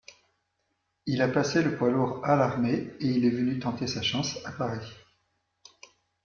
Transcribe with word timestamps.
il 1.05 1.21
a 1.21 1.27
passé 1.27 1.61
le 1.61 1.75
poids 1.75 1.91
lourds 1.91 2.25
à 2.25 2.35
l’armée 2.35 2.89
et 2.99 3.05
il 3.05 3.23
est 3.23 3.29
venu 3.29 3.59
tenter 3.59 3.85
sa 3.85 4.01
chance 4.01 4.39
à 4.45 4.51
Paris. 4.51 4.91